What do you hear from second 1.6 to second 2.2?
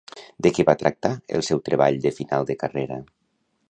treball de